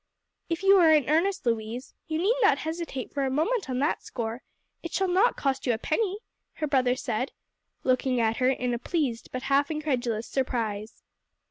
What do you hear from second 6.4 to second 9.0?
her brother said, looking at her in